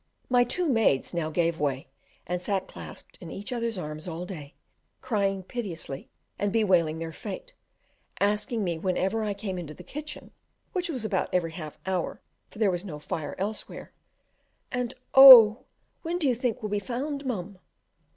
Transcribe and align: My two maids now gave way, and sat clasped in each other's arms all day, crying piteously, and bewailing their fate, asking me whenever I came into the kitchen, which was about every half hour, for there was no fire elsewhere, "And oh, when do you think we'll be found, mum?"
My 0.31 0.43
two 0.43 0.67
maids 0.67 1.13
now 1.13 1.29
gave 1.29 1.59
way, 1.59 1.87
and 2.25 2.41
sat 2.41 2.67
clasped 2.67 3.19
in 3.21 3.29
each 3.29 3.53
other's 3.53 3.77
arms 3.77 4.07
all 4.07 4.25
day, 4.25 4.55
crying 4.99 5.43
piteously, 5.43 6.09
and 6.39 6.51
bewailing 6.51 6.97
their 6.97 7.13
fate, 7.13 7.53
asking 8.19 8.63
me 8.63 8.79
whenever 8.79 9.23
I 9.23 9.35
came 9.35 9.59
into 9.59 9.75
the 9.75 9.83
kitchen, 9.83 10.31
which 10.73 10.89
was 10.89 11.05
about 11.05 11.29
every 11.31 11.51
half 11.51 11.77
hour, 11.85 12.19
for 12.49 12.57
there 12.57 12.71
was 12.71 12.83
no 12.83 12.97
fire 12.97 13.35
elsewhere, 13.37 13.91
"And 14.71 14.95
oh, 15.13 15.65
when 16.01 16.17
do 16.17 16.27
you 16.27 16.33
think 16.33 16.63
we'll 16.63 16.71
be 16.71 16.79
found, 16.79 17.23
mum?" 17.23 17.59